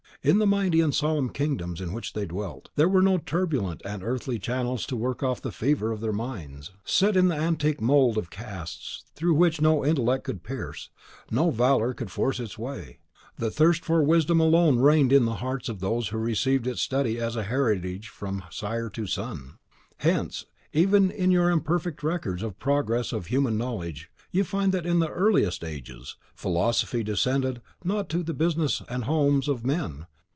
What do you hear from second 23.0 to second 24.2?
of human knowledge,